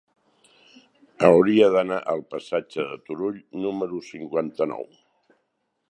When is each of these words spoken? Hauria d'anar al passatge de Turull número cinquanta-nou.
Hauria 1.27 1.67
d'anar 1.75 1.99
al 2.15 2.23
passatge 2.33 2.87
de 2.87 2.99
Turull 3.11 3.39
número 3.67 4.01
cinquanta-nou. 4.11 4.87